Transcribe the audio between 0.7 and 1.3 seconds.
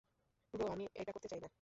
আমি এটা করতে